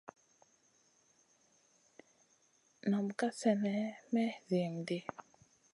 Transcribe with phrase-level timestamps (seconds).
[2.89, 3.75] Nam ka slenè
[4.11, 4.97] may zihim ɗi.